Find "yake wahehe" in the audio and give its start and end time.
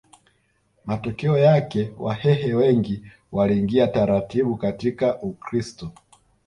1.37-2.53